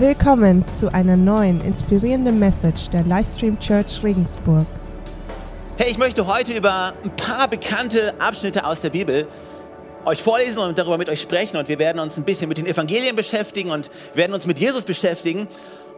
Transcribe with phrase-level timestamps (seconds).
[0.00, 4.64] Willkommen zu einer neuen inspirierenden Message der Livestream Church Regensburg.
[5.76, 9.26] Hey, ich möchte heute über ein paar bekannte Abschnitte aus der Bibel
[10.04, 11.56] euch vorlesen und darüber mit euch sprechen.
[11.56, 14.84] Und wir werden uns ein bisschen mit den Evangelien beschäftigen und werden uns mit Jesus
[14.84, 15.48] beschäftigen.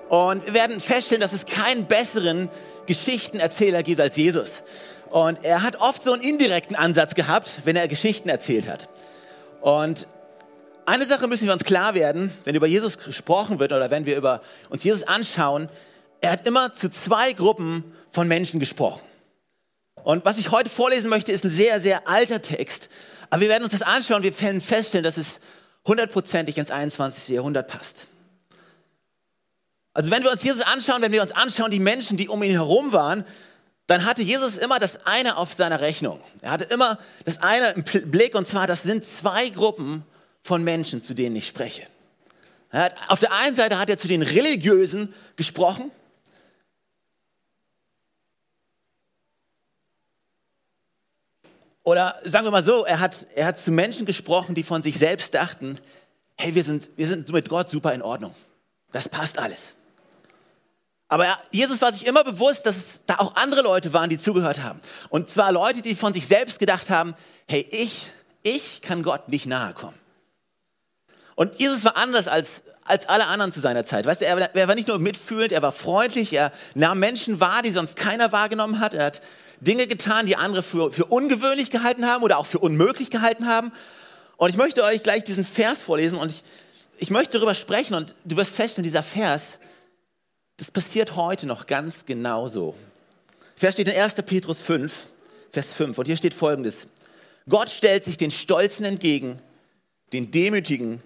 [0.09, 2.49] Und wir werden feststellen, dass es keinen besseren
[2.87, 4.63] Geschichtenerzähler gibt als Jesus.
[5.11, 8.89] Und er hat oft so einen indirekten Ansatz gehabt, wenn er Geschichten erzählt hat.
[9.61, 10.07] Und
[10.87, 14.17] eine Sache müssen wir uns klar werden, wenn über Jesus gesprochen wird oder wenn wir
[14.17, 15.69] über uns Jesus anschauen,
[16.21, 19.03] er hat immer zu zwei Gruppen von Menschen gesprochen.
[20.03, 22.89] Und was ich heute vorlesen möchte, ist ein sehr, sehr alter Text.
[23.29, 25.41] Aber wir werden uns das anschauen und wir werden feststellen, dass es
[25.87, 27.29] hundertprozentig ins 21.
[27.29, 28.07] Jahrhundert passt.
[29.93, 32.53] Also wenn wir uns Jesus anschauen, wenn wir uns anschauen, die Menschen, die um ihn
[32.53, 33.25] herum waren,
[33.87, 36.21] dann hatte Jesus immer das eine auf seiner Rechnung.
[36.43, 40.05] Er hatte immer das eine im Blick und zwar, das sind zwei Gruppen
[40.43, 41.87] von Menschen, zu denen ich spreche.
[42.71, 45.91] Hat, auf der einen Seite hat er zu den Religiösen gesprochen.
[51.83, 54.99] Oder sagen wir mal so, er hat, er hat zu Menschen gesprochen, die von sich
[54.99, 55.79] selbst dachten,
[56.37, 58.35] hey, wir sind, wir sind mit Gott super in Ordnung.
[58.93, 59.75] Das passt alles.
[61.09, 64.63] Aber Jesus war sich immer bewusst, dass es da auch andere Leute waren, die zugehört
[64.63, 64.79] haben.
[65.09, 67.17] Und zwar Leute, die von sich selbst gedacht haben,
[67.49, 68.07] hey, ich,
[68.45, 70.00] ich kann Gott nicht nahe kommen.
[71.41, 74.05] Und Jesus war anders als, als alle anderen zu seiner Zeit.
[74.05, 77.63] Weißt du, er, er war nicht nur mitfühlend, er war freundlich, er nahm Menschen wahr,
[77.63, 78.93] die sonst keiner wahrgenommen hat.
[78.93, 79.23] Er hat
[79.59, 83.73] Dinge getan, die andere für, für ungewöhnlich gehalten haben oder auch für unmöglich gehalten haben.
[84.37, 86.43] Und ich möchte euch gleich diesen Vers vorlesen und ich,
[86.99, 89.61] ich möchte darüber sprechen und du wirst feststellen, dieser Vers,
[90.59, 92.75] das passiert heute noch ganz genauso.
[93.57, 94.17] Vers steht in 1.
[94.27, 95.09] Petrus 5,
[95.53, 96.87] Vers 5 und hier steht folgendes.
[97.49, 99.41] Gott stellt sich den Stolzen entgegen,
[100.13, 101.03] den Demütigen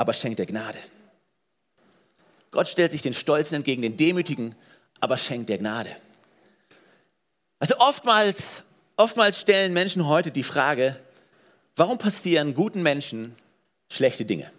[0.00, 0.78] aber schenkt er Gnade.
[2.52, 4.54] Gott stellt sich den Stolzen entgegen, den Demütigen,
[4.98, 5.94] aber schenkt er Gnade.
[7.58, 8.64] Also oftmals,
[8.96, 10.98] oftmals stellen Menschen heute die Frage,
[11.76, 13.36] warum passieren guten Menschen
[13.90, 14.50] schlechte Dinge?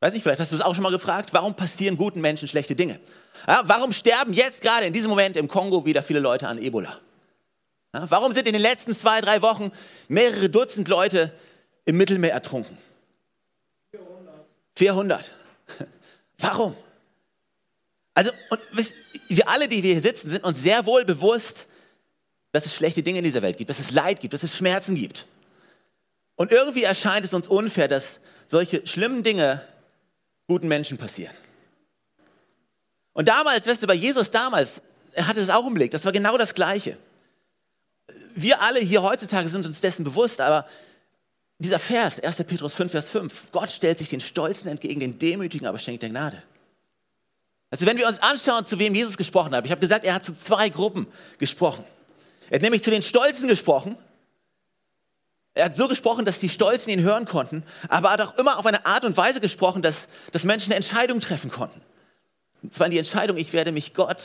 [0.00, 2.76] Weiß nicht, vielleicht hast du es auch schon mal gefragt, warum passieren guten Menschen schlechte
[2.76, 3.00] Dinge?
[3.48, 7.00] Ja, warum sterben jetzt gerade in diesem Moment im Kongo wieder viele Leute an Ebola?
[7.94, 9.72] Ja, warum sind in den letzten zwei, drei Wochen
[10.08, 11.32] mehrere Dutzend Leute
[11.86, 12.76] im Mittelmeer ertrunken?
[14.76, 15.32] 400.
[16.38, 16.76] Warum?
[18.14, 18.60] Also, und
[19.28, 21.66] wir alle, die wir hier sitzen, sind uns sehr wohl bewusst,
[22.52, 24.94] dass es schlechte Dinge in dieser Welt gibt, dass es Leid gibt, dass es Schmerzen
[24.94, 25.26] gibt.
[26.36, 29.60] Und irgendwie erscheint es uns unfair, dass solche schlimmen Dinge
[30.46, 31.34] guten Menschen passieren.
[33.12, 34.82] Und damals, weißt du, bei Jesus damals,
[35.12, 36.96] er hatte das auch im Blick, das war genau das Gleiche.
[38.34, 40.66] Wir alle hier heutzutage sind uns dessen bewusst, aber
[41.58, 42.36] dieser Vers, 1.
[42.44, 46.10] Petrus 5, Vers 5, Gott stellt sich den Stolzen entgegen, den Demütigen, aber schenkt der
[46.10, 46.42] Gnade.
[47.70, 50.24] Also wenn wir uns anschauen, zu wem Jesus gesprochen hat, ich habe gesagt, er hat
[50.24, 51.06] zu zwei Gruppen
[51.38, 51.84] gesprochen.
[52.50, 53.96] Er hat nämlich zu den Stolzen gesprochen.
[55.54, 58.58] Er hat so gesprochen, dass die Stolzen ihn hören konnten, aber er hat auch immer
[58.58, 61.80] auf eine Art und Weise gesprochen, dass, dass Menschen eine Entscheidung treffen konnten.
[62.62, 64.24] Und zwar die Entscheidung, ich werde mich Gott,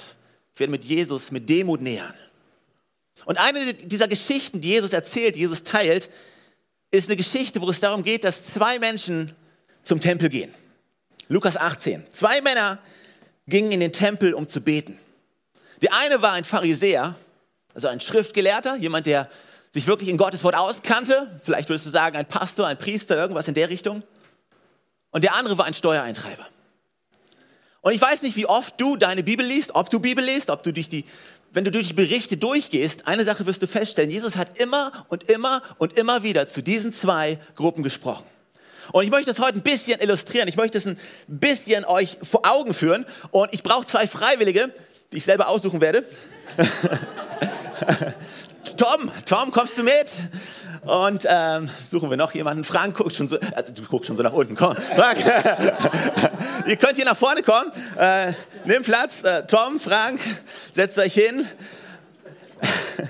[0.53, 2.13] ich werde mit Jesus, mit Demut nähern.
[3.25, 6.09] Und eine dieser Geschichten, die Jesus erzählt, die Jesus teilt,
[6.91, 9.33] ist eine Geschichte, wo es darum geht, dass zwei Menschen
[9.83, 10.53] zum Tempel gehen.
[11.27, 12.09] Lukas 18.
[12.09, 12.79] Zwei Männer
[13.47, 14.97] gingen in den Tempel, um zu beten.
[15.81, 17.16] Der eine war ein Pharisäer,
[17.73, 19.29] also ein Schriftgelehrter, jemand, der
[19.72, 21.39] sich wirklich in Gottes Wort auskannte.
[21.44, 24.03] Vielleicht würdest du sagen, ein Pastor, ein Priester, irgendwas in der Richtung.
[25.11, 26.47] Und der andere war ein Steuereintreiber.
[27.81, 30.63] Und ich weiß nicht, wie oft du deine Bibel liest, ob du Bibel liest, ob
[30.63, 31.06] du durch die
[31.51, 35.29] wenn du durch die Berichte durchgehst, eine Sache wirst du feststellen, Jesus hat immer und
[35.29, 38.25] immer und immer wieder zu diesen zwei Gruppen gesprochen.
[38.91, 42.41] Und ich möchte das heute ein bisschen illustrieren, ich möchte es ein bisschen euch vor
[42.43, 44.71] Augen führen und ich brauche zwei Freiwillige,
[45.11, 46.03] die ich selber aussuchen werde.
[48.77, 50.11] Tom, Tom, kommst du mit?
[50.85, 52.63] Und ähm, suchen wir noch jemanden.
[52.63, 54.75] Frank guckt schon so, also du guckst schon so nach unten, komm.
[54.75, 55.17] Frank,
[56.67, 57.71] ihr könnt hier nach vorne kommen.
[57.97, 58.33] Äh,
[58.65, 59.23] nimm Platz.
[59.23, 60.19] Äh, Tom, Frank,
[60.71, 61.45] setzt euch hin.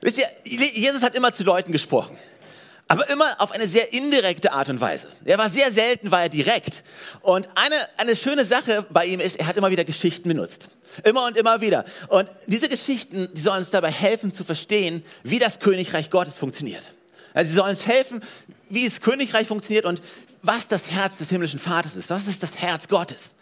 [0.00, 2.16] Wisst ihr, Jesus hat immer zu Leuten gesprochen
[2.90, 5.06] aber immer auf eine sehr indirekte Art und Weise.
[5.24, 6.82] Er war sehr selten, war er direkt.
[7.20, 10.70] Und eine, eine schöne Sache bei ihm ist, er hat immer wieder Geschichten benutzt.
[11.04, 11.84] Immer und immer wieder.
[12.08, 16.82] Und diese Geschichten, die sollen uns dabei helfen zu verstehen, wie das Königreich Gottes funktioniert.
[17.32, 18.24] Also sie sollen uns helfen,
[18.68, 20.02] wie das Königreich funktioniert und
[20.42, 22.10] was das Herz des himmlischen Vaters ist.
[22.10, 23.36] Was ist das Herz Gottes?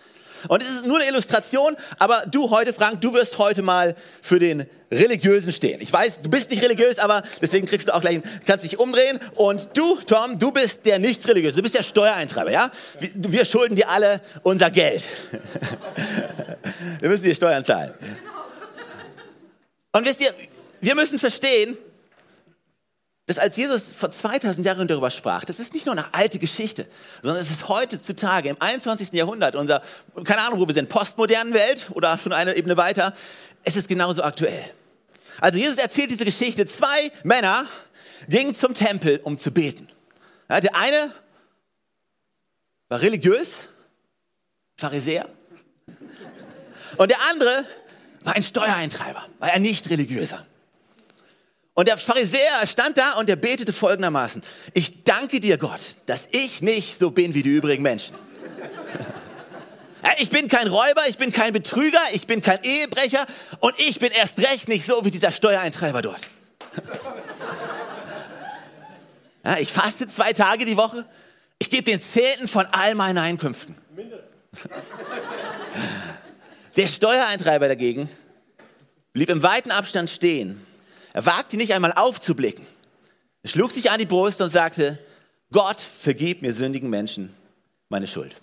[0.46, 4.38] Und es ist nur eine Illustration, aber du heute, Frank, du wirst heute mal für
[4.38, 5.80] den Religiösen stehen.
[5.80, 9.20] Ich weiß, du bist nicht religiös, aber deswegen kriegst du auch gleich, kannst dich umdrehen.
[9.34, 12.70] Und du, Tom, du bist der nicht religiöse, du bist der Steuereintreiber, ja?
[12.98, 15.08] Wir, wir schulden dir alle unser Geld.
[17.00, 17.92] wir müssen dir Steuern zahlen.
[19.92, 20.32] Und wisst ihr,
[20.80, 21.76] wir müssen verstehen,
[23.28, 26.86] dass als Jesus vor 2000 Jahren darüber sprach, das ist nicht nur eine alte Geschichte,
[27.22, 29.12] sondern es ist heutzutage im 21.
[29.12, 29.82] Jahrhundert, unser,
[30.24, 33.12] keine Ahnung, wo wir sind, postmodernen Welt oder schon eine Ebene weiter,
[33.64, 34.64] es ist genauso aktuell.
[35.42, 37.66] Also Jesus erzählt diese Geschichte, zwei Männer
[38.30, 39.88] gingen zum Tempel, um zu beten.
[40.48, 41.12] Ja, der eine
[42.88, 43.68] war religiös,
[44.76, 45.28] Pharisäer,
[46.96, 47.66] und der andere
[48.24, 50.46] war ein Steuereintreiber, war ein nicht religiöser.
[51.78, 54.42] Und der Pharisäer stand da und er betete folgendermaßen,
[54.74, 58.16] ich danke dir Gott, dass ich nicht so bin wie die übrigen Menschen.
[60.20, 63.26] Ich bin kein Räuber, ich bin kein Betrüger, ich bin kein Ehebrecher
[63.60, 66.22] und ich bin erst recht nicht so wie dieser Steuereintreiber dort.
[69.44, 71.06] Ja, ich faste zwei Tage die Woche,
[71.60, 73.76] ich gebe den Zehnten von all meinen Einkünften.
[76.76, 78.10] Der Steuereintreiber dagegen
[79.12, 80.66] blieb im weiten Abstand stehen
[81.18, 82.64] er wagte nicht einmal aufzublicken.
[83.42, 85.00] Er schlug sich an die Brust und sagte,
[85.50, 87.34] Gott, vergib mir sündigen Menschen
[87.88, 88.36] meine Schuld.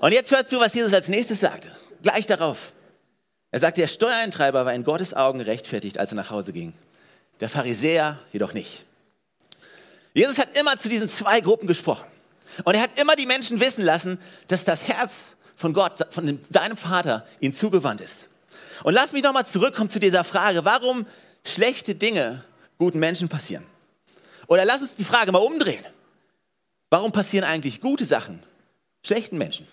[0.00, 1.74] Und jetzt hört zu, was Jesus als nächstes sagte.
[2.02, 2.72] Gleich darauf.
[3.52, 6.74] Er sagte, der Steuereintreiber war in Gottes Augen gerechtfertigt, als er nach Hause ging.
[7.40, 8.84] Der Pharisäer jedoch nicht.
[10.12, 12.04] Jesus hat immer zu diesen zwei Gruppen gesprochen.
[12.64, 16.76] Und er hat immer die Menschen wissen lassen, dass das Herz von Gott, von seinem
[16.76, 18.24] Vater, ihnen zugewandt ist.
[18.82, 21.06] Und lass mich nochmal zurückkommen zu dieser Frage, warum
[21.46, 22.44] schlechte Dinge
[22.78, 23.64] guten Menschen passieren.
[24.46, 25.84] Oder lass uns die Frage mal umdrehen.
[26.90, 28.42] Warum passieren eigentlich gute Sachen
[29.02, 29.66] schlechten Menschen?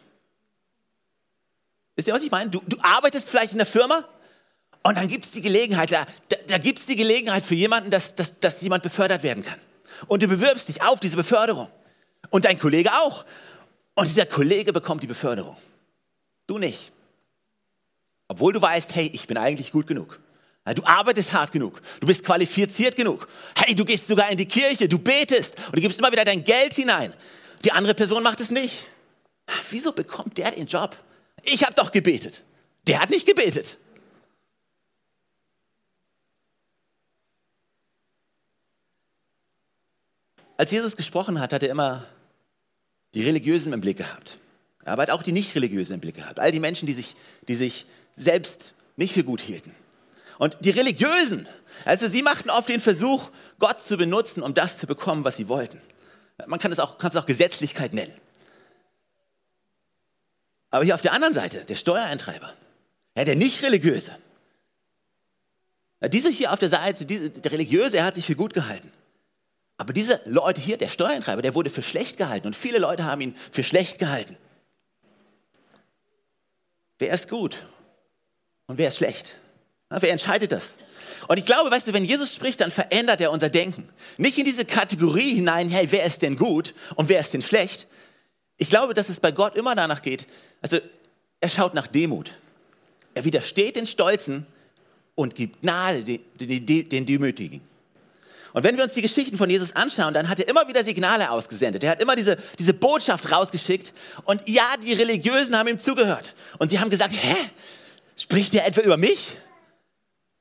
[1.96, 2.50] Wisst ihr, was ich meine?
[2.50, 4.06] Du, du arbeitest vielleicht in der Firma
[4.84, 7.92] und dann gibt es die Gelegenheit, da, da, da gibt es die Gelegenheit für jemanden,
[7.92, 9.60] dass, dass, dass jemand befördert werden kann.
[10.08, 11.68] Und du bewirbst dich auf diese Beförderung.
[12.30, 13.26] Und dein Kollege auch.
[13.94, 15.58] Und dieser Kollege bekommt die Beförderung.
[16.48, 16.92] Du nicht.
[18.32, 20.22] Obwohl du weißt, hey, ich bin eigentlich gut genug.
[20.74, 21.82] Du arbeitest hart genug.
[22.00, 23.28] Du bist qualifiziert genug.
[23.58, 26.42] Hey, du gehst sogar in die Kirche, du betest und du gibst immer wieder dein
[26.42, 27.14] Geld hinein.
[27.66, 28.88] Die andere Person macht es nicht.
[29.70, 30.96] Wieso bekommt der den Job?
[31.44, 32.42] Ich habe doch gebetet.
[32.88, 33.78] Der hat nicht gebetet.
[40.56, 42.08] Als Jesus gesprochen hat, hat er immer
[43.14, 44.38] die Religiösen im Blick gehabt.
[44.86, 46.40] Aber er hat auch die Nicht-Religiösen im Blick gehabt.
[46.40, 47.18] All die Menschen, die sich,
[47.50, 47.86] die sich
[48.16, 49.76] selbst nicht für gut hielten.
[50.38, 51.48] Und die Religiösen,
[51.86, 53.30] also sie machten oft den Versuch,
[53.60, 55.82] Gott zu benutzen, um das zu bekommen, was sie wollten.
[56.48, 58.16] Man kann es auch, auch Gesetzlichkeit nennen.
[60.72, 62.54] Aber hier auf der anderen Seite, der Steuereintreiber,
[63.16, 64.18] ja, der nicht-religiöse,
[66.02, 68.92] ja, dieser hier auf der Seite, diese, der Religiöse, er hat sich für gut gehalten.
[69.78, 73.22] Aber diese Leute hier, der Steuereintreiber, der wurde für schlecht gehalten und viele Leute haben
[73.22, 74.38] ihn für schlecht gehalten.
[76.98, 77.58] Wer ist gut
[78.72, 79.36] und wer ist schlecht?
[79.90, 80.78] Wer entscheidet das?
[81.28, 83.90] Und ich glaube, weißt du, wenn Jesus spricht, dann verändert er unser Denken.
[84.18, 87.86] Nicht in diese Kategorie hinein, hey, wer ist denn gut und wer ist denn schlecht?
[88.56, 90.26] Ich glaube, dass es bei Gott immer danach geht.
[90.62, 90.78] Also,
[91.42, 92.32] er schaut nach Demut.
[93.14, 94.46] Er widersteht den Stolzen
[95.16, 96.02] und gibt Gnade
[96.40, 97.60] den Demütigen.
[98.54, 101.30] Und wenn wir uns die Geschichten von Jesus anschauen, dann hat er immer wieder Signale
[101.30, 101.84] ausgesendet.
[101.84, 103.92] Er hat immer diese, diese Botschaft rausgeschickt.
[104.24, 106.36] Und ja, die Religiösen haben ihm zugehört.
[106.58, 107.36] Und sie haben gesagt, hä,
[108.18, 109.38] Spricht der etwa über mich?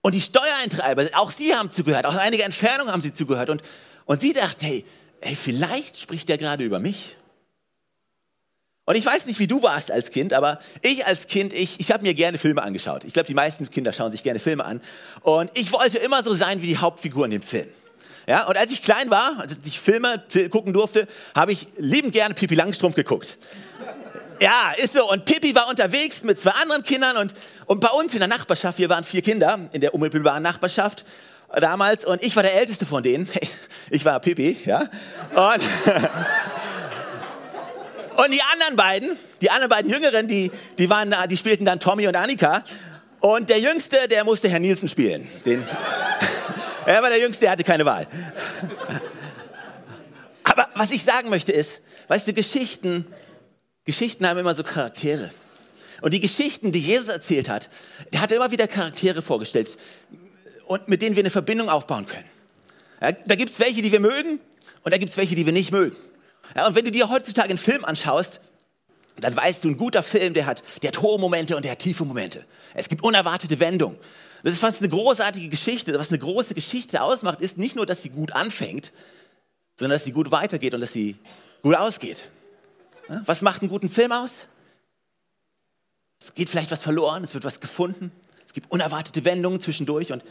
[0.02, 3.50] Und die Steuereintreiber, auch sie haben zugehört, aus einiger Entfernung haben sie zugehört.
[3.50, 3.62] Und,
[4.06, 4.84] und sie dachten, hey,
[5.20, 7.16] hey, vielleicht spricht der gerade über mich.
[8.86, 11.92] Und ich weiß nicht, wie du warst als Kind, aber ich als Kind, ich, ich
[11.92, 13.04] habe mir gerne Filme angeschaut.
[13.04, 14.80] Ich glaube, die meisten Kinder schauen sich gerne Filme an.
[15.20, 17.68] Und ich wollte immer so sein wie die Hauptfigur in dem Film.
[18.26, 22.34] Ja, und als ich klein war, als ich Filme gucken durfte, habe ich liebend gerne
[22.34, 23.38] Pipi Langstrumpf geguckt.
[24.40, 25.08] Ja, ist so.
[25.10, 27.34] Und Pippi war unterwegs mit zwei anderen Kindern und,
[27.66, 31.04] und bei uns in der Nachbarschaft, wir waren vier Kinder in der unmittelbaren Nachbarschaft
[31.54, 33.28] damals und ich war der älteste von denen.
[33.92, 34.82] Ich war Pippi, ja.
[35.34, 35.62] Und,
[38.24, 42.06] und die anderen beiden, die anderen beiden Jüngeren, die, die, waren, die spielten dann Tommy
[42.06, 42.62] und Annika.
[43.18, 45.28] Und der Jüngste, der musste Herr Nielsen spielen.
[45.44, 45.66] Den,
[46.86, 48.06] er war der Jüngste, er hatte keine Wahl.
[50.44, 53.06] Aber was ich sagen möchte ist, weißt du, Geschichten
[53.84, 55.30] Geschichten haben immer so Charaktere.
[56.02, 57.68] Und die Geschichten, die Jesus erzählt hat,
[58.12, 59.76] der hat immer wieder Charaktere vorgestellt
[60.66, 62.24] und mit denen wir eine Verbindung aufbauen können.
[63.00, 64.40] Ja, da gibt es welche, die wir mögen
[64.82, 65.96] und da gibt es welche, die wir nicht mögen.
[66.54, 68.40] Ja, und wenn du dir heutzutage einen Film anschaust,
[69.16, 71.80] dann weißt du, ein guter Film, der hat, der hat hohe Momente und der hat
[71.80, 72.44] tiefe Momente.
[72.74, 73.98] Es gibt unerwartete Wendungen.
[74.42, 75.98] Das ist fast eine großartige Geschichte.
[75.98, 78.92] Was eine große Geschichte ausmacht, ist nicht nur, dass sie gut anfängt,
[79.76, 81.16] sondern dass sie gut weitergeht und dass sie
[81.62, 82.22] gut ausgeht.
[83.24, 84.46] Was macht einen guten Film aus?
[86.20, 88.12] Es geht vielleicht was verloren, es wird was gefunden,
[88.46, 90.12] es gibt unerwartete Wendungen zwischendurch.
[90.12, 90.22] Und,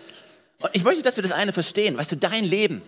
[0.61, 1.97] und ich möchte, dass wir das eine verstehen.
[1.97, 2.81] Weißt du, dein Leben,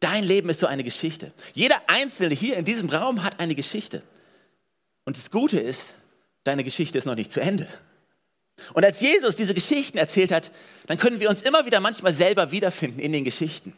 [0.00, 1.32] dein Leben ist so eine Geschichte.
[1.54, 4.02] Jeder Einzelne hier in diesem Raum hat eine Geschichte.
[5.04, 5.94] Und das Gute ist,
[6.44, 7.66] deine Geschichte ist noch nicht zu Ende.
[8.74, 10.50] Und als Jesus diese Geschichten erzählt hat,
[10.86, 13.72] dann können wir uns immer wieder manchmal selber wiederfinden in den Geschichten.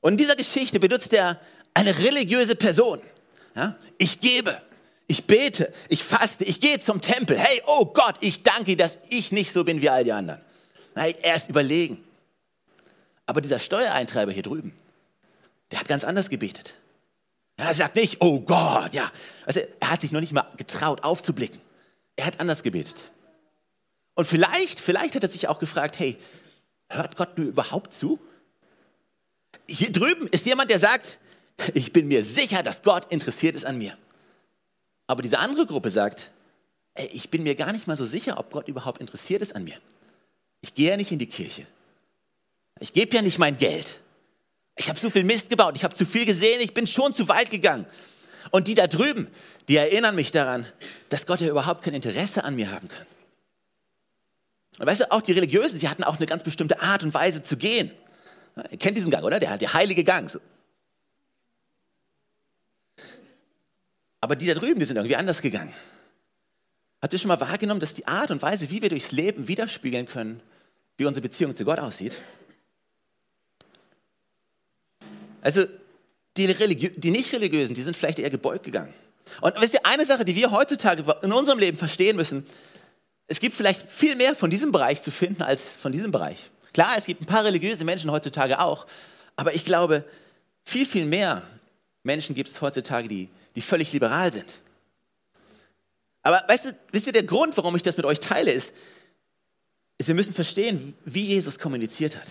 [0.00, 1.40] Und in dieser Geschichte benutzt er
[1.74, 3.00] eine religiöse Person.
[3.56, 3.76] Ja?
[3.98, 4.60] Ich gebe,
[5.08, 7.38] ich bete, ich faste, ich gehe zum Tempel.
[7.38, 10.40] Hey, oh Gott, ich danke, dass ich nicht so bin wie all die anderen.
[10.94, 12.04] Nein, er ist überlegen.
[13.24, 14.72] Aber dieser Steuereintreiber hier drüben,
[15.70, 16.74] der hat ganz anders gebetet.
[17.56, 19.10] Er sagt nicht, oh Gott, ja.
[19.46, 21.58] Also er hat sich noch nicht mal getraut, aufzublicken.
[22.14, 22.96] Er hat anders gebetet.
[24.14, 26.18] Und vielleicht, vielleicht hat er sich auch gefragt, hey,
[26.88, 28.18] hört Gott nur überhaupt zu?
[29.68, 31.18] Hier drüben ist jemand, der sagt,
[31.74, 33.96] ich bin mir sicher, dass Gott interessiert ist an mir.
[35.06, 36.30] Aber diese andere Gruppe sagt,
[36.94, 39.64] ey, ich bin mir gar nicht mal so sicher, ob Gott überhaupt interessiert ist an
[39.64, 39.76] mir.
[40.60, 41.64] Ich gehe ja nicht in die Kirche.
[42.80, 44.00] Ich gebe ja nicht mein Geld.
[44.76, 47.28] Ich habe so viel Mist gebaut, ich habe zu viel gesehen, ich bin schon zu
[47.28, 47.86] weit gegangen.
[48.50, 49.28] Und die da drüben,
[49.68, 50.66] die erinnern mich daran,
[51.08, 53.06] dass Gott ja überhaupt kein Interesse an mir haben kann.
[54.78, 57.42] Und weißt du, auch die Religiösen, sie hatten auch eine ganz bestimmte Art und Weise
[57.42, 57.90] zu gehen.
[58.70, 59.40] Ihr kennt diesen Gang, oder?
[59.40, 60.28] Der, der heilige Gang.
[60.28, 60.38] So.
[64.26, 65.72] Aber die da drüben, die sind irgendwie anders gegangen.
[67.00, 70.06] Habt ihr schon mal wahrgenommen, dass die Art und Weise, wie wir durchs Leben widerspiegeln
[70.06, 70.40] können,
[70.96, 72.12] wie unsere Beziehung zu Gott aussieht?
[75.42, 75.64] Also
[76.36, 76.52] die,
[76.96, 78.92] die Nicht-Religiösen, die sind vielleicht eher gebeugt gegangen.
[79.42, 82.42] Und wisst ihr, eine Sache, die wir heutzutage in unserem Leben verstehen müssen,
[83.28, 86.50] es gibt vielleicht viel mehr von diesem Bereich zu finden als von diesem Bereich.
[86.72, 88.88] Klar, es gibt ein paar religiöse Menschen heutzutage auch,
[89.36, 90.02] aber ich glaube,
[90.64, 91.42] viel, viel mehr
[92.02, 94.60] Menschen gibt es heutzutage, die, die völlig liberal sind.
[96.22, 98.72] Aber weißt du, wisst ihr, der Grund, warum ich das mit euch teile, ist,
[99.98, 102.28] ist, wir müssen verstehen, wie Jesus kommuniziert hat.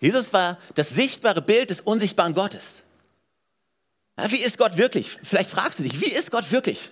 [0.00, 2.82] Jesus war das sichtbare Bild des unsichtbaren Gottes.
[4.18, 5.16] Ja, wie ist Gott wirklich?
[5.22, 6.90] Vielleicht fragst du dich, wie ist Gott wirklich?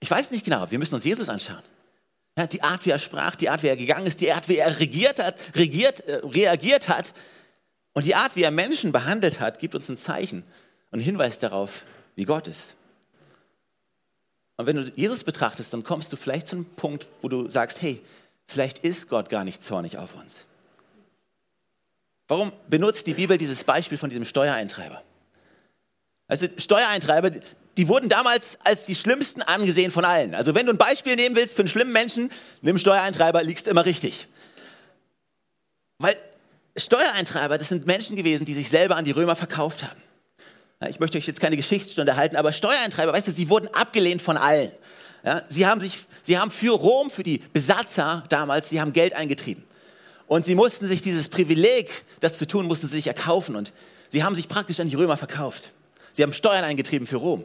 [0.00, 1.62] Ich weiß nicht genau, wir müssen uns Jesus anschauen.
[2.36, 4.58] Ja, die Art, wie er sprach, die Art, wie er gegangen ist, die Art, wie
[4.58, 7.14] er regiert hat, regiert, äh, reagiert hat
[7.94, 10.42] und die Art, wie er Menschen behandelt hat, gibt uns ein Zeichen
[10.90, 11.84] und einen Hinweis darauf,
[12.14, 12.74] wie Gott ist.
[14.58, 17.80] Und wenn du Jesus betrachtest, dann kommst du vielleicht zu einem Punkt, wo du sagst,
[17.80, 18.02] hey,
[18.46, 20.46] vielleicht ist Gott gar nicht zornig auf uns.
[22.26, 25.02] Warum benutzt die Bibel dieses Beispiel von diesem Steuereintreiber?
[26.26, 27.30] Also Steuereintreiber,
[27.76, 30.34] die wurden damals als die schlimmsten angesehen von allen.
[30.34, 33.86] Also wenn du ein Beispiel nehmen willst für einen schlimmen Menschen, nimm Steuereintreiber, liegst immer
[33.86, 34.26] richtig.
[35.98, 36.16] Weil
[36.76, 40.02] Steuereintreiber, das sind Menschen gewesen, die sich selber an die Römer verkauft haben.
[40.86, 44.36] Ich möchte euch jetzt keine Geschichtsstunde halten, aber Steuereintreiber, weißt du, sie wurden abgelehnt von
[44.36, 44.70] allen.
[45.24, 49.14] Ja, sie, haben sich, sie haben für Rom, für die Besatzer damals, sie haben Geld
[49.14, 49.64] eingetrieben.
[50.28, 53.56] Und sie mussten sich dieses Privileg, das zu tun, mussten sie sich erkaufen.
[53.56, 53.72] Und
[54.08, 55.72] sie haben sich praktisch an die Römer verkauft.
[56.12, 57.44] Sie haben Steuern eingetrieben für Rom.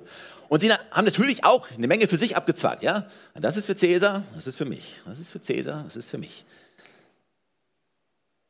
[0.49, 2.83] Und sie haben natürlich auch eine Menge für sich abgezwackt.
[2.83, 3.09] Ja?
[3.33, 5.01] Das ist für Cäsar, das ist für mich.
[5.05, 6.45] Das ist für Cäsar, das ist für mich.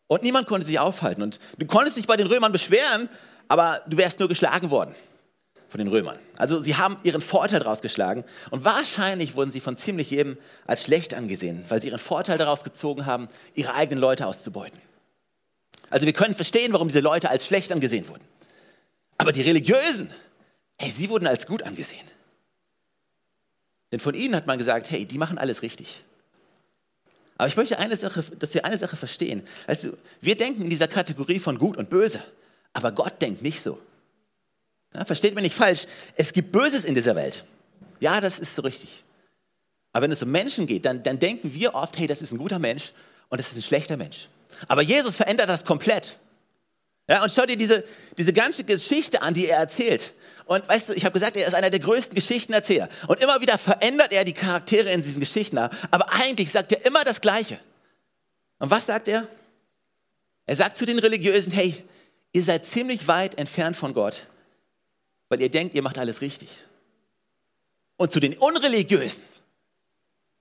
[0.08, 1.22] Und niemand konnte sich aufhalten.
[1.22, 3.08] Und du konntest dich bei den Römern beschweren,
[3.48, 4.96] aber du wärst nur geschlagen worden
[5.70, 6.20] von den Römern.
[6.38, 10.84] Also sie haben ihren Vorteil daraus geschlagen und wahrscheinlich wurden sie von ziemlich jedem als
[10.84, 14.80] schlecht angesehen, weil sie ihren Vorteil daraus gezogen haben, ihre eigenen Leute auszubeuten.
[15.90, 18.24] Also wir können verstehen, warum diese Leute als schlecht angesehen wurden.
[19.18, 20.12] Aber die Religiösen,
[20.78, 22.06] hey, sie wurden als gut angesehen.
[23.92, 26.04] Denn von ihnen hat man gesagt, hey, die machen alles richtig.
[27.38, 29.44] Aber ich möchte eine Sache, dass wir eine Sache verstehen.
[29.68, 32.22] Also, wir denken in dieser Kategorie von gut und böse,
[32.74, 33.80] aber Gott denkt nicht so.
[34.96, 37.46] Ja, versteht mir nicht falsch, es gibt Böses in dieser Welt.
[38.00, 39.04] Ja, das ist so richtig.
[39.92, 42.38] Aber wenn es um Menschen geht, dann, dann denken wir oft, hey, das ist ein
[42.38, 42.92] guter Mensch
[43.30, 44.28] und das ist ein schlechter Mensch.
[44.68, 46.18] Aber Jesus verändert das komplett.
[47.08, 47.84] Ja, und schau dir diese,
[48.18, 50.14] diese ganze Geschichte an, die er erzählt.
[50.46, 52.90] Und weißt du, ich habe gesagt, er ist einer der größten Geschichtenerzähler.
[53.08, 55.58] Und immer wieder verändert er die Charaktere in diesen Geschichten.
[55.58, 57.60] Aber eigentlich sagt er immer das Gleiche.
[58.60, 59.28] Und was sagt er?
[60.46, 61.84] Er sagt zu den Religiösen, hey,
[62.34, 64.28] ihr seid ziemlich weit entfernt von Gott,
[65.30, 66.50] weil ihr denkt, ihr macht alles richtig.
[67.96, 69.24] Und zu den Unreligiösen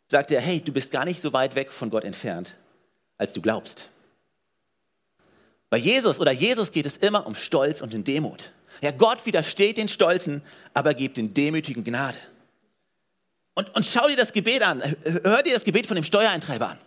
[0.08, 2.56] sagt er, hey, du bist gar nicht so weit weg von Gott entfernt,
[3.18, 3.90] als du glaubst.
[5.70, 8.50] Bei Jesus oder Jesus geht es immer um Stolz und in Demut.
[8.82, 10.42] Ja, Gott widersteht den Stolzen,
[10.74, 12.18] aber gibt den Demütigen Gnade.
[13.54, 14.82] Und, und schau dir das Gebet an.
[15.22, 16.78] Hör dir das Gebet von dem Steuereintreiber an.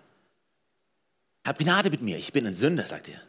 [1.46, 3.20] Hab Gnade mit mir, ich bin ein Sünder, sagt er.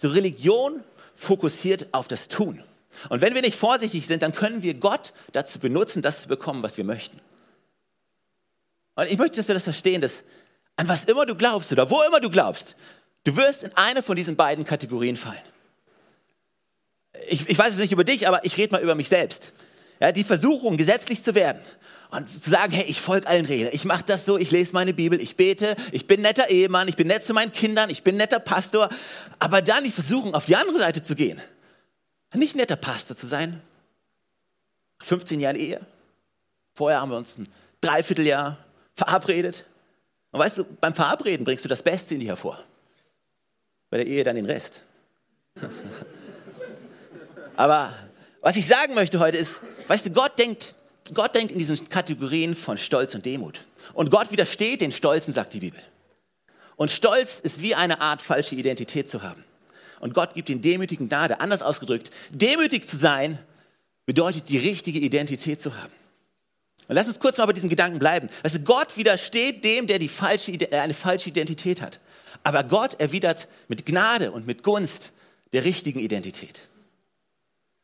[0.00, 0.82] So Religion
[1.14, 2.62] fokussiert auf das Tun.
[3.08, 6.62] Und wenn wir nicht vorsichtig sind, dann können wir Gott dazu benutzen, das zu bekommen,
[6.62, 7.20] was wir möchten.
[8.94, 10.24] Und ich möchte, dass wir das verstehen, dass
[10.76, 12.76] an was immer du glaubst oder wo immer du glaubst,
[13.24, 15.38] du wirst in eine von diesen beiden Kategorien fallen.
[17.28, 19.52] Ich, ich weiß es nicht über dich, aber ich rede mal über mich selbst.
[20.00, 21.60] Ja, die Versuchung, gesetzlich zu werden
[22.10, 24.94] und zu sagen, hey, ich folge allen Regeln, ich mache das so, ich lese meine
[24.94, 28.16] Bibel, ich bete, ich bin netter Ehemann, ich bin nett zu meinen Kindern, ich bin
[28.16, 28.88] netter Pastor,
[29.38, 31.40] aber dann die Versuchung, auf die andere Seite zu gehen,
[32.34, 33.60] nicht netter Pastor zu sein,
[35.02, 35.80] 15 Jahre Ehe,
[36.74, 37.48] vorher haben wir uns ein
[37.80, 38.58] Dreivierteljahr
[38.94, 39.66] verabredet.
[40.32, 42.62] Und weißt du, beim Verabreden bringst du das Beste in dir hervor,
[43.90, 44.82] bei der Ehe dann den Rest.
[47.56, 47.92] aber
[48.40, 50.75] was ich sagen möchte heute ist, weißt du, Gott denkt
[51.14, 53.60] Gott denkt in diesen Kategorien von Stolz und Demut.
[53.94, 55.80] Und Gott widersteht den Stolzen, sagt die Bibel.
[56.76, 59.44] Und Stolz ist wie eine Art falsche Identität zu haben.
[60.00, 61.40] Und Gott gibt den Demütigen Gnade.
[61.40, 63.38] Anders ausgedrückt, demütig zu sein
[64.04, 65.92] bedeutet, die richtige Identität zu haben.
[66.88, 68.28] Und lass uns kurz mal bei diesem Gedanken bleiben.
[68.42, 71.98] Also Gott widersteht dem, der die falsche, eine falsche Identität hat.
[72.44, 75.10] Aber Gott erwidert mit Gnade und mit Gunst
[75.52, 76.68] der richtigen Identität.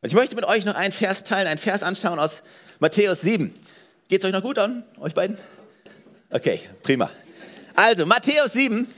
[0.03, 2.43] Und ich möchte mit euch noch einen Vers teilen, einen Vers anschauen aus
[2.81, 3.55] Matthäus 7.
[4.09, 5.39] Geht es euch noch gut an, euch beiden?
[6.29, 7.09] Okay, prima.
[7.75, 8.93] Also, Matthäus 7,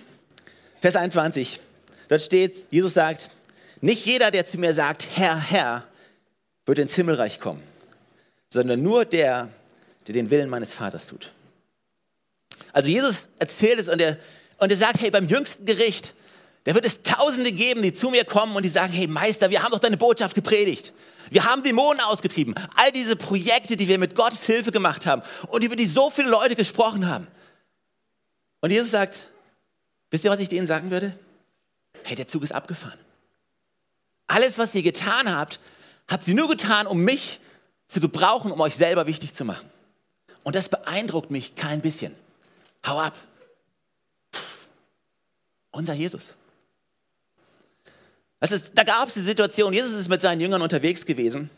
[0.80, 1.60] Vers 21.
[2.08, 3.28] Dort steht, Jesus sagt,
[3.82, 5.86] nicht jeder, der zu mir sagt, Herr, Herr,
[6.64, 7.62] wird ins Himmelreich kommen,
[8.48, 9.50] sondern nur der,
[10.06, 11.32] der den Willen meines Vaters tut.
[12.72, 14.16] Also Jesus erzählt es und er,
[14.56, 16.14] und er sagt, hey, beim jüngsten Gericht,
[16.64, 19.62] da wird es Tausende geben, die zu mir kommen und die sagen, hey Meister, wir
[19.62, 20.92] haben doch deine Botschaft gepredigt.
[21.30, 22.54] Wir haben Dämonen ausgetrieben.
[22.76, 26.28] All diese Projekte, die wir mit Gottes Hilfe gemacht haben und über die so viele
[26.28, 27.26] Leute gesprochen haben.
[28.60, 29.26] Und Jesus sagt,
[30.10, 31.18] wisst ihr, was ich denen sagen würde?
[32.02, 32.98] Hey, der Zug ist abgefahren.
[34.26, 35.60] Alles, was ihr getan habt,
[36.08, 37.40] habt ihr nur getan, um mich
[37.88, 39.68] zu gebrauchen, um euch selber wichtig zu machen.
[40.42, 42.14] Und das beeindruckt mich kein bisschen.
[42.86, 43.14] Hau ab.
[44.34, 44.66] Pff,
[45.70, 46.36] unser Jesus.
[48.50, 51.50] Ist, da gab es die Situation, Jesus ist mit seinen Jüngern unterwegs gewesen,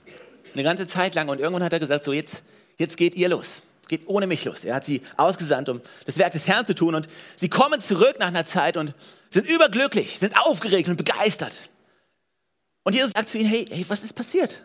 [0.54, 2.42] eine ganze Zeit lang und irgendwann hat er gesagt, so jetzt,
[2.78, 3.62] jetzt geht ihr los.
[3.82, 4.64] Es geht ohne mich los.
[4.64, 8.16] Er hat sie ausgesandt, um das Werk des Herrn zu tun und sie kommen zurück
[8.18, 8.94] nach einer Zeit und
[9.30, 11.54] sind überglücklich, sind aufgeregt und begeistert.
[12.82, 14.56] Und Jesus sagt zu ihnen, hey, hey, was ist passiert?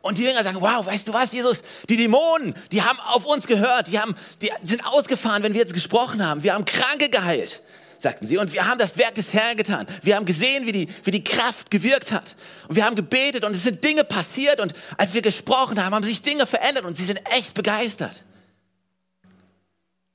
[0.00, 3.46] Und die Jünger sagen, wow, weißt du was, Jesus, die Dämonen, die haben auf uns
[3.46, 6.42] gehört, die, haben, die sind ausgefahren, wenn wir jetzt gesprochen haben.
[6.42, 7.60] Wir haben Kranke geheilt
[8.02, 8.38] sagten sie.
[8.38, 9.86] Und wir haben das Werk des Herrn getan.
[10.02, 12.36] Wir haben gesehen, wie die, wie die Kraft gewirkt hat.
[12.68, 14.60] Und wir haben gebetet und es sind Dinge passiert.
[14.60, 18.24] Und als wir gesprochen haben, haben sich Dinge verändert und sie sind echt begeistert.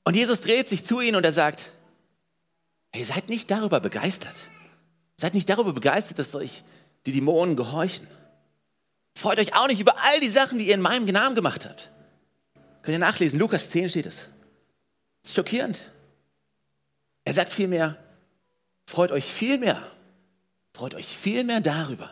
[0.04, 1.70] Und Jesus dreht sich zu ihnen und er sagt,
[2.92, 4.36] hey, seid nicht darüber begeistert.
[5.16, 6.62] Seid nicht darüber begeistert, dass euch
[7.06, 8.06] die Dämonen gehorchen.
[9.14, 11.90] Freut euch auch nicht über all die Sachen, die ihr in meinem Namen gemacht habt.
[12.82, 14.16] Könnt ihr nachlesen, Lukas 10 steht es.
[15.22, 15.82] Das ist schockierend.
[17.28, 17.94] Er sagt vielmehr,
[18.86, 19.86] freut euch vielmehr,
[20.72, 22.10] freut euch vielmehr darüber,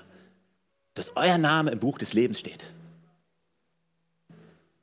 [0.92, 2.62] dass euer Name im Buch des Lebens steht.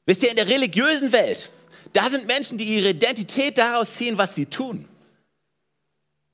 [0.07, 1.51] Wisst ihr, in der religiösen Welt,
[1.93, 4.89] da sind Menschen, die ihre Identität daraus ziehen, was sie tun.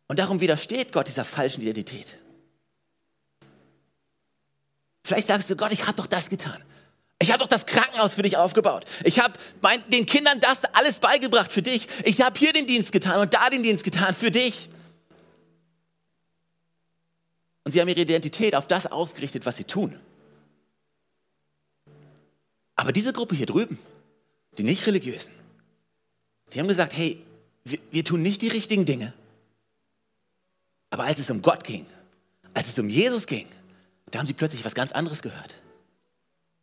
[0.08, 2.18] Und darum widersteht Gott dieser falschen Identität.
[5.04, 6.64] Vielleicht sagst du, Gott, ich habe doch das getan.
[7.22, 8.86] Ich habe doch das Krankenhaus für dich aufgebaut.
[9.04, 9.34] Ich habe
[9.92, 11.88] den Kindern das alles beigebracht für dich.
[12.06, 14.70] Ich habe hier den Dienst getan und da den Dienst getan für dich.
[17.66, 20.00] Und sie haben ihre Identität auf das ausgerichtet, was sie tun.
[22.76, 23.78] Aber diese Gruppe hier drüben,
[24.58, 25.32] die nicht religiösen,
[26.54, 27.22] die haben gesagt, hey,
[27.66, 29.14] wir, wir tun nicht die richtigen Dinge.
[30.90, 31.86] Aber als es um Gott ging,
[32.54, 33.48] als es um Jesus ging,
[34.10, 35.56] da haben sie plötzlich was ganz anderes gehört.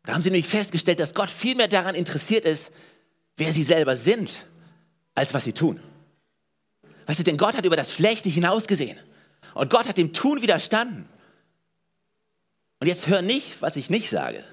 [0.06, 2.70] Da haben sie nämlich festgestellt, dass Gott viel mehr daran interessiert ist,
[3.36, 4.46] wer sie selber sind,
[5.14, 5.80] als was sie tun.
[7.06, 8.96] Weißt du, denn Gott hat über das Schlechte hinausgesehen.
[9.54, 11.08] Und Gott hat dem Tun widerstanden.
[12.80, 14.44] Und jetzt hör nicht, was ich nicht sage.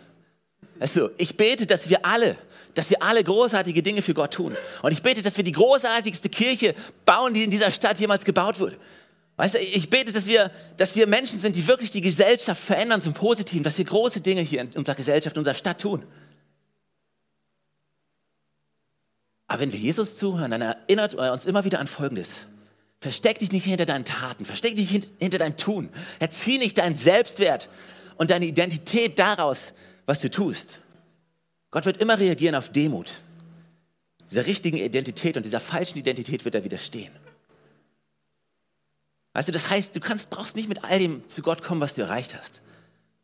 [0.79, 2.35] Weißt du, ich bete, dass wir alle,
[2.73, 4.57] dass wir alle großartige Dinge für Gott tun.
[4.81, 6.73] Und ich bete, dass wir die großartigste Kirche
[7.05, 8.77] bauen, die in dieser Stadt jemals gebaut wurde.
[9.35, 13.01] Weißt du, ich bete, dass wir, dass wir Menschen sind, die wirklich die Gesellschaft verändern
[13.01, 16.03] zum Positiven, dass wir große Dinge hier in unserer Gesellschaft, in unserer Stadt tun.
[19.47, 22.29] Aber wenn wir Jesus zuhören, dann erinnert er uns immer wieder an Folgendes.
[23.01, 25.89] Versteck dich nicht hinter deinen Taten, versteck dich hinter deinem Tun.
[26.19, 27.69] Erzieh nicht deinen Selbstwert
[28.17, 29.73] und deine Identität daraus,
[30.05, 30.79] was du tust.
[31.71, 33.13] Gott wird immer reagieren auf Demut.
[34.29, 37.11] Dieser richtigen Identität und dieser falschen Identität wird er widerstehen.
[39.33, 41.95] Weißt du, das heißt, du kannst, brauchst nicht mit all dem zu Gott kommen, was
[41.95, 42.61] du erreicht hast.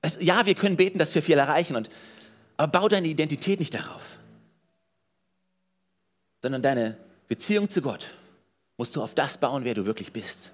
[0.01, 1.89] Weißt, ja, wir können beten, dass wir viel erreichen, und,
[2.57, 4.19] aber bau deine Identität nicht darauf,
[6.41, 8.09] sondern deine Beziehung zu Gott
[8.77, 10.51] musst du auf das bauen, wer du wirklich bist.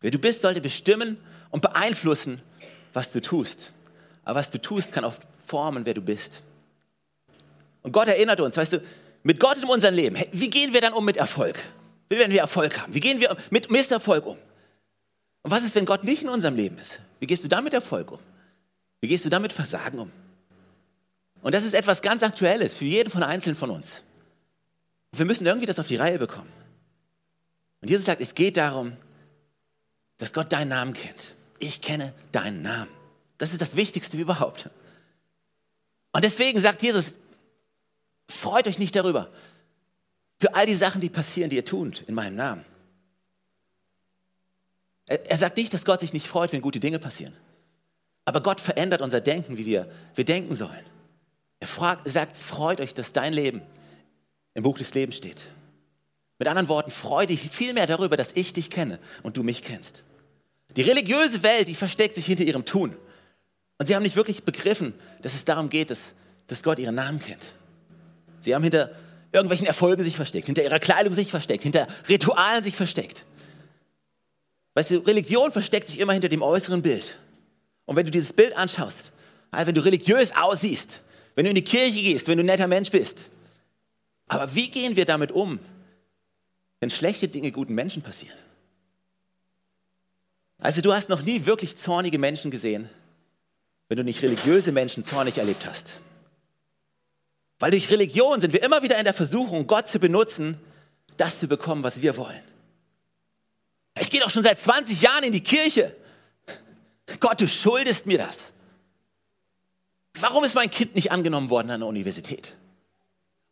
[0.00, 1.16] Wer du bist, sollte bestimmen
[1.50, 2.42] und beeinflussen,
[2.92, 3.72] was du tust.
[4.24, 6.42] Aber was du tust, kann oft formen, wer du bist.
[7.82, 8.82] Und Gott erinnert uns, weißt du,
[9.22, 11.58] mit Gott in unserem Leben, wie gehen wir dann um mit Erfolg?
[12.08, 12.94] Wie werden wir Erfolg haben?
[12.94, 14.38] Wie gehen wir mit Misserfolg um?
[15.42, 17.00] Und was ist, wenn Gott nicht in unserem Leben ist?
[17.20, 18.18] Wie gehst du damit Erfolg um?
[19.00, 20.10] Wie gehst du damit Versagen um?
[21.42, 24.02] Und das ist etwas ganz Aktuelles für jeden von Einzelnen von uns.
[25.12, 26.50] Und wir müssen irgendwie das auf die Reihe bekommen.
[27.82, 28.96] Und Jesus sagt, es geht darum,
[30.16, 31.34] dass Gott deinen Namen kennt.
[31.58, 32.90] Ich kenne deinen Namen.
[33.36, 34.70] Das ist das Wichtigste überhaupt.
[36.12, 37.14] Und deswegen sagt Jesus,
[38.30, 39.28] freut euch nicht darüber,
[40.44, 42.66] für all die Sachen, die passieren, die ihr tut in meinem Namen.
[45.06, 47.34] Er, er sagt nicht, dass Gott sich nicht freut, wenn gute Dinge passieren.
[48.26, 50.84] Aber Gott verändert unser Denken, wie wir, wir denken sollen.
[51.60, 53.62] Er fragt, sagt, freut euch, dass dein Leben
[54.52, 55.40] im Buch des Lebens steht.
[56.38, 59.62] Mit anderen Worten, freu dich viel mehr darüber, dass ich dich kenne und du mich
[59.62, 60.02] kennst.
[60.76, 62.94] Die religiöse Welt, die versteckt sich hinter ihrem Tun.
[63.78, 66.12] Und sie haben nicht wirklich begriffen, dass es darum geht, dass,
[66.48, 67.54] dass Gott ihren Namen kennt.
[68.40, 68.90] Sie haben hinter
[69.34, 73.24] irgendwelchen Erfolgen sich versteckt, hinter ihrer Kleidung sich versteckt, hinter Ritualen sich versteckt.
[74.74, 77.16] Weißt du, Religion versteckt sich immer hinter dem äußeren Bild.
[77.84, 79.10] Und wenn du dieses Bild anschaust,
[79.50, 81.00] also wenn du religiös aussiehst,
[81.34, 83.18] wenn du in die Kirche gehst, wenn du ein netter Mensch bist,
[84.28, 85.58] aber wie gehen wir damit um,
[86.80, 88.36] wenn schlechte Dinge guten Menschen passieren?
[90.58, 92.88] Also du hast noch nie wirklich zornige Menschen gesehen,
[93.88, 96.00] wenn du nicht religiöse Menschen zornig erlebt hast.
[97.58, 100.58] Weil durch Religion sind wir immer wieder in der Versuchung, Gott zu benutzen,
[101.16, 102.42] das zu bekommen, was wir wollen.
[104.00, 105.94] Ich gehe doch schon seit 20 Jahren in die Kirche.
[107.20, 108.52] Gott, du schuldest mir das.
[110.14, 112.54] Warum ist mein Kind nicht angenommen worden an der Universität?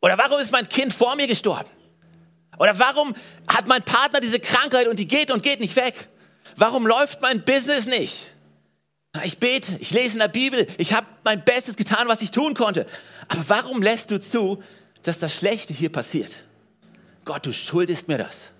[0.00, 1.70] Oder warum ist mein Kind vor mir gestorben?
[2.58, 3.14] Oder warum
[3.46, 6.08] hat mein Partner diese Krankheit und die geht und geht nicht weg?
[6.56, 8.26] Warum läuft mein Business nicht?
[9.25, 12.55] Ich bete, ich lese in der Bibel, ich habe mein Bestes getan, was ich tun
[12.55, 12.87] konnte.
[13.29, 14.62] Aber warum lässt du zu,
[15.03, 16.44] dass das Schlechte hier passiert?
[17.25, 18.51] Gott, du schuldest mir das.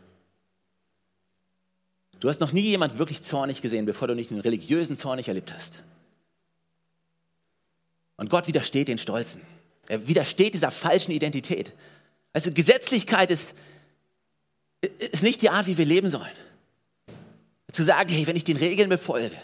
[2.21, 5.53] Du hast noch nie jemand wirklich zornig gesehen, bevor du nicht einen religiösen Zornig erlebt
[5.55, 5.83] hast.
[8.17, 9.41] Und Gott widersteht den Stolzen.
[9.89, 11.73] Er widersteht dieser falschen Identität.
[12.33, 13.55] Also Gesetzlichkeit ist,
[14.99, 16.31] ist nicht die Art, wie wir leben sollen.
[17.73, 19.37] Zu sagen, hey, wenn ich den Regeln befolge,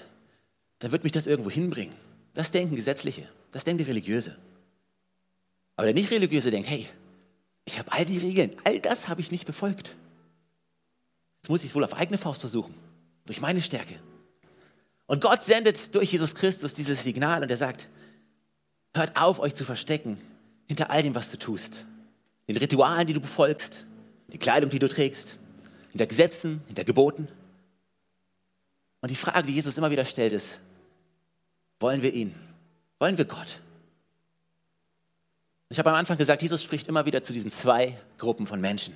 [0.79, 1.95] dann wird mich das irgendwo hinbringen.
[2.35, 4.37] Das denken Gesetzliche, das denken die Religiöse.
[5.77, 6.89] Aber der Nicht-Religiöse denkt, hey,
[7.65, 9.95] ich habe all die Regeln, all das habe ich nicht befolgt.
[11.39, 12.75] Jetzt muss ich es wohl auf eigene Faust versuchen,
[13.27, 13.95] durch meine Stärke.
[15.07, 17.89] Und Gott sendet durch Jesus Christus dieses Signal und er sagt,
[18.95, 20.19] hört auf, euch zu verstecken
[20.67, 21.87] hinter all dem, was du tust.
[22.47, 23.87] Den Ritualen, die du befolgst,
[24.33, 25.39] die Kleidung, die du trägst,
[25.91, 27.29] hinter Gesetzen, hinter Geboten.
[29.01, 30.61] Und die Frage, die Jesus immer wieder stellt, ist,
[31.81, 32.35] wollen wir ihn?
[32.99, 33.61] Wollen wir Gott?
[35.71, 38.95] Ich habe am Anfang gesagt, Jesus spricht immer wieder zu diesen zwei Gruppen von Menschen.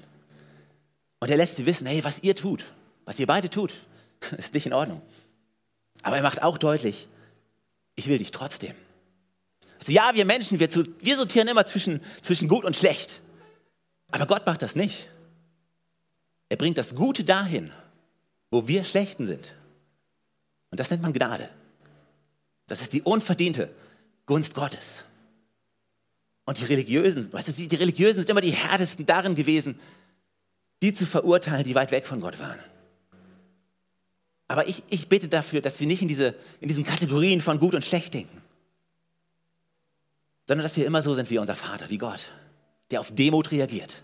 [1.21, 2.65] Und er lässt sie wissen, hey, was ihr tut,
[3.05, 3.75] was ihr beide tut,
[4.39, 5.03] ist nicht in Ordnung.
[6.03, 7.09] Aber er macht auch deutlich,
[7.95, 8.75] ich will dich trotzdem.
[9.79, 13.21] Also ja, wir Menschen, wir, wir sortieren immer zwischen, zwischen gut und schlecht.
[14.11, 15.09] Aber Gott macht das nicht.
[16.49, 17.71] Er bringt das Gute dahin,
[18.51, 19.55] wo wir Schlechten sind.
[20.71, 21.49] Und das nennt man Gnade.
[22.73, 23.69] Das ist die unverdiente
[24.25, 25.05] Gunst Gottes.
[26.47, 29.79] Und die Religiösen, weißt du, die, Religiösen sind immer die härtesten darin gewesen,
[30.81, 32.59] die zu verurteilen, die weit weg von Gott waren.
[34.49, 37.75] Aber ich, ich bete dafür, dass wir nicht in, diese, in diesen Kategorien von gut
[37.75, 38.41] und schlecht denken,
[40.49, 42.31] sondern dass wir immer so sind wie unser Vater, wie Gott,
[42.91, 44.03] der auf Demut reagiert.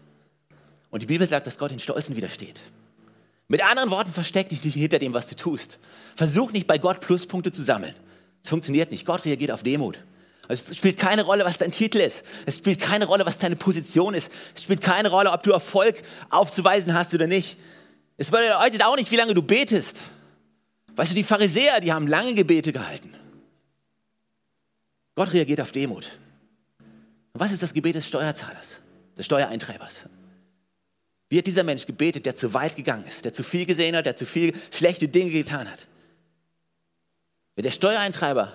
[0.91, 2.61] Und die Bibel sagt, dass Gott den Stolzen widersteht.
[3.49, 5.79] Mit anderen Worten, versteck dich nicht hinter dem, was du tust.
[6.17, 7.95] Versuch nicht bei Gott Pluspunkte zu sammeln.
[8.43, 9.07] Es funktioniert nicht.
[9.07, 9.99] Gott reagiert auf Demut.
[10.49, 12.25] Also es spielt keine Rolle, was dein Titel ist.
[12.47, 14.31] Es spielt keine Rolle, was deine Position ist.
[14.55, 17.59] Es spielt keine Rolle, ob du Erfolg aufzuweisen hast oder nicht.
[18.17, 20.01] Es bedeutet auch nicht, wie lange du betest.
[20.97, 23.15] Weißt du, die Pharisäer, die haben lange Gebete gehalten.
[25.15, 26.09] Gott reagiert auf Demut.
[27.33, 28.81] Und was ist das Gebet des Steuerzahlers,
[29.17, 30.07] des Steuereintreibers?
[31.29, 34.07] Wie hat dieser Mensch gebetet, der zu weit gegangen ist, der zu viel gesehen hat,
[34.07, 35.87] der zu viel schlechte Dinge getan hat?
[37.59, 38.53] Wenn der Steuereintreiber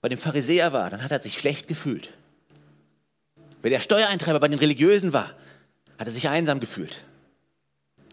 [0.00, 2.12] bei dem Pharisäer war, dann hat er sich schlecht gefühlt.
[3.60, 5.34] Wenn der Steuereintreiber bei den Religiösen war,
[5.98, 7.02] hat er sich einsam gefühlt.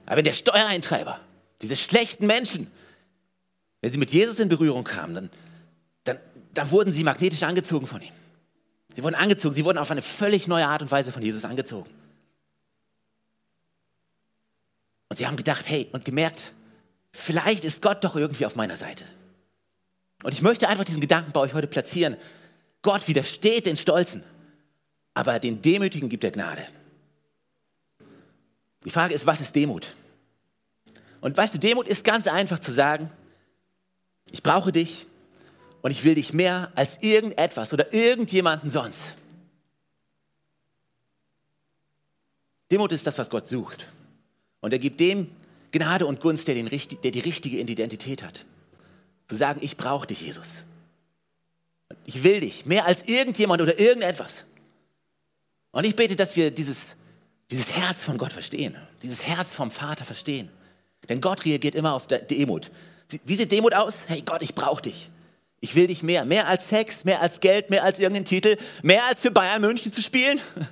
[0.08, 1.20] Aber wenn der Steuereintreiber,
[1.62, 2.72] diese schlechten Menschen,
[3.82, 5.30] wenn sie mit Jesus in Berührung kamen, dann,
[6.04, 6.18] dann,
[6.56, 8.14] dann wurden sie magnetisch angezogen von ihm.
[8.96, 11.92] Sie wurden angezogen, sie wurden auf eine völlig neue Art und Weise von Jesus angezogen.
[15.10, 16.54] Und sie haben gedacht, hey, und gemerkt,
[17.12, 19.06] vielleicht ist Gott doch irgendwie auf meiner Seite.
[20.24, 22.18] Und ich möchte einfach diesen Gedanken bei euch heute platzieren.
[22.82, 24.24] Gott widersteht den Stolzen,
[25.14, 26.66] aber den Demütigen gibt er Gnade.
[28.86, 29.88] Die Frage ist, was ist Demut?
[31.22, 33.10] Und weißt du, Demut ist ganz einfach zu sagen,
[34.32, 35.06] ich brauche dich
[35.82, 39.02] und ich will dich mehr als irgendetwas oder irgendjemanden sonst.
[42.72, 43.86] Demut ist das, was Gott sucht.
[44.60, 45.30] Und er gibt dem
[45.72, 48.46] Gnade und Gunst, der, den, der die richtige Identität hat.
[49.28, 50.64] Zu sagen, ich brauche dich, Jesus.
[52.06, 54.46] Ich will dich mehr als irgendjemand oder irgendetwas.
[55.72, 56.96] Und ich bete, dass wir dieses,
[57.50, 60.50] dieses Herz von Gott verstehen, dieses Herz vom Vater verstehen.
[61.10, 62.72] Denn Gott reagiert immer auf Demut.
[63.26, 64.06] Wie sieht Demut aus?
[64.08, 65.10] Hey Gott, ich brauche dich.
[65.60, 66.26] Ich will dich mehr.
[66.26, 69.94] Mehr als Sex, mehr als Geld, mehr als irgendeinen Titel, mehr als für Bayern München
[69.94, 70.42] zu spielen.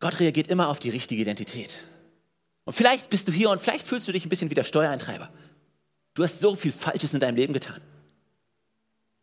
[0.00, 1.78] Gott reagiert immer auf die richtige Identität.
[2.64, 5.30] Und vielleicht bist du hier und vielleicht fühlst du dich ein bisschen wie der Steuereintreiber.
[6.14, 7.80] Du hast so viel Falsches in deinem Leben getan.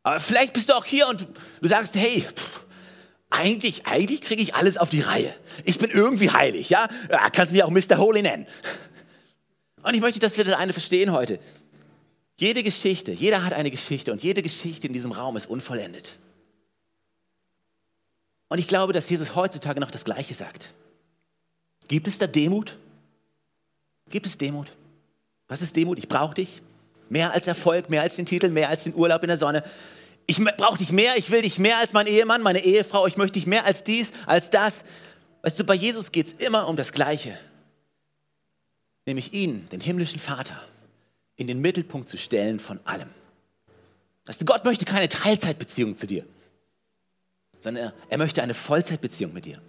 [0.04, 1.28] Aber vielleicht bist du auch hier und
[1.62, 2.62] du sagst, hey, pff,
[3.30, 5.34] eigentlich, eigentlich kriege ich alles auf die Reihe.
[5.64, 6.90] Ich bin irgendwie heilig, ja?
[7.10, 7.98] ja kannst mich auch Mr.
[7.98, 8.48] Holy nennen.
[9.84, 11.40] Und ich möchte, dass wir das eine verstehen heute.
[12.38, 16.10] Jede Geschichte, jeder hat eine Geschichte und jede Geschichte in diesem Raum ist unvollendet.
[18.48, 20.74] Und ich glaube, dass Jesus heutzutage noch das Gleiche sagt.
[21.88, 22.78] Gibt es da Demut?
[24.10, 24.72] Gibt es Demut?
[25.48, 25.98] Was ist Demut?
[25.98, 26.62] Ich brauche dich.
[27.10, 29.64] Mehr als Erfolg, mehr als den Titel, mehr als den Urlaub in der Sonne.
[30.28, 33.40] Ich brauche dich mehr, ich will dich mehr als mein Ehemann, meine Ehefrau, ich möchte
[33.40, 34.84] dich mehr als dies, als das.
[35.42, 37.36] Weißt du, bei Jesus geht es immer um das Gleiche.
[39.08, 40.62] Nämlich ihn, den himmlischen Vater,
[41.36, 43.10] in den Mittelpunkt zu stellen von allem.
[44.28, 46.24] Weißt du, Gott möchte keine Teilzeitbeziehung zu dir,
[47.60, 49.60] sondern er, er möchte eine Vollzeitbeziehung mit dir.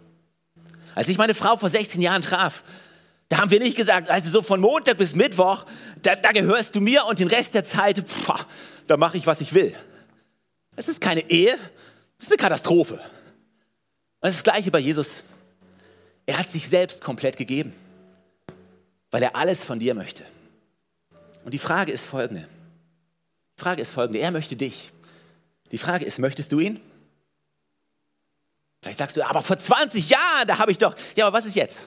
[0.95, 2.65] Als ich meine Frau vor 16 Jahren traf,
[3.31, 5.65] da haben wir nicht gesagt, du, so von Montag bis Mittwoch,
[6.03, 8.45] da, da gehörst du mir und den Rest der Zeit, pff,
[8.89, 9.73] da mache ich, was ich will.
[10.75, 11.57] Es ist keine Ehe,
[12.19, 12.95] es ist eine Katastrophe.
[12.95, 13.03] Und
[14.21, 15.23] das ist das Gleiche bei Jesus.
[16.27, 17.73] Er hat sich selbst komplett gegeben,
[19.13, 20.25] weil er alles von dir möchte.
[21.45, 22.49] Und die Frage ist folgende.
[23.57, 24.19] Die Frage ist folgende.
[24.19, 24.91] Er möchte dich.
[25.71, 26.81] Die Frage ist, möchtest du ihn?
[28.83, 30.97] Vielleicht sagst du, aber vor 20 Jahren, da habe ich doch.
[31.15, 31.87] Ja, aber was ist jetzt?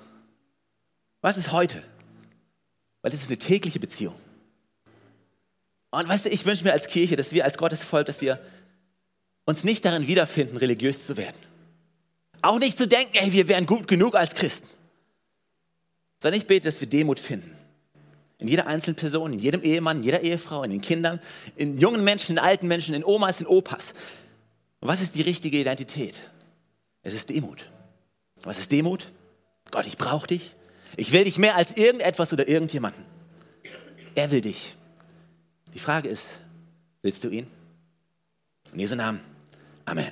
[1.24, 1.82] Was ist heute?
[3.02, 4.14] Weil es ist eine tägliche Beziehung.
[5.90, 8.42] Und weißt du, ich wünsche mir als Kirche, dass wir als Gottesvolk, dass wir
[9.46, 11.38] uns nicht darin wiederfinden, religiös zu werden.
[12.42, 14.68] Auch nicht zu denken, ey, wir wären gut genug als Christen.
[16.22, 17.56] Sondern ich bete, dass wir Demut finden.
[18.42, 21.22] In jeder einzelnen Person, in jedem Ehemann, in jeder Ehefrau, in den Kindern,
[21.56, 23.94] in jungen Menschen, in alten Menschen, in Omas, in Opas.
[24.82, 26.18] Und was ist die richtige Identität?
[27.02, 27.72] Es ist Demut.
[28.42, 29.10] Was ist Demut?
[29.72, 30.54] Gott, ich brauche dich.
[30.96, 33.04] Ich will dich mehr als irgendetwas oder irgendjemanden.
[34.16, 34.76] Er will dich.
[35.74, 36.40] Die Frage ist,
[37.02, 37.48] willst du ihn?
[38.74, 39.22] In Jesu Namen.
[39.86, 40.12] Amen.